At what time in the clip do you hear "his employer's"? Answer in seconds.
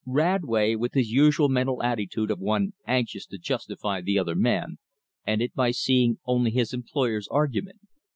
6.49-7.27